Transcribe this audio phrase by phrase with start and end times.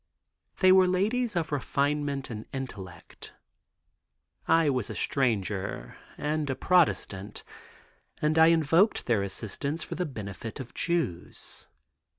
[0.61, 3.33] They were ladies of refinement and intellect.
[4.47, 7.43] I was a stranger and a Protestant,
[8.19, 11.67] and I invoked their assistance for the benefit of Jews.